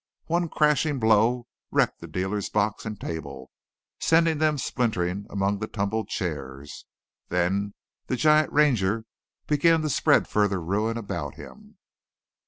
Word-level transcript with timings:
One 0.25 0.49
crashing 0.49 0.97
blow 0.97 1.45
wrecked 1.69 2.01
the 2.01 2.07
dealer's 2.07 2.49
box 2.49 2.87
and 2.87 2.99
table, 2.99 3.51
sending 3.99 4.39
them 4.39 4.57
splintering 4.57 5.27
among 5.29 5.59
the 5.59 5.67
tumbled 5.67 6.07
chairs. 6.07 6.87
Then 7.29 7.75
the 8.07 8.15
giant 8.15 8.51
Ranger 8.51 9.05
began 9.45 9.83
to 9.83 9.91
spread 9.91 10.27
further 10.27 10.59
ruin 10.59 10.97
about 10.97 11.35
him. 11.35 11.77